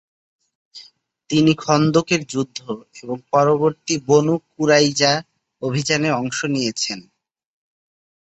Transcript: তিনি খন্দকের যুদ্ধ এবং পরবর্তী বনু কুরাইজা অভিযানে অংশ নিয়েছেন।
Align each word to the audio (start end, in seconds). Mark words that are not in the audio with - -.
তিনি 1.29 1.51
খন্দকের 1.55 2.21
যুদ্ধ 2.25 2.59
এবং 2.95 3.17
পরবর্তী 3.31 3.95
বনু 4.07 4.35
কুরাইজা 4.49 5.13
অভিযানে 5.61 6.09
অংশ 6.11 6.39
নিয়েছেন। 6.45 6.99